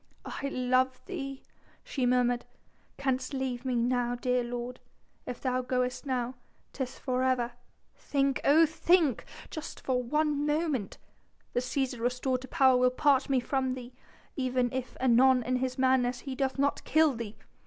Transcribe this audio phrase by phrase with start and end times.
[0.25, 1.43] "I love thee,"
[1.83, 2.43] she murmured,
[2.97, 4.79] "canst leave me now, dear lord....
[5.27, 6.33] If thou goest now
[6.73, 7.51] 'tis for ever...
[7.95, 9.25] think, oh think!
[9.51, 10.97] just for one moment...
[11.53, 13.93] the Cæsar restored to power will part me from thee...
[14.35, 17.37] even if anon in his madness he doth not kill thee.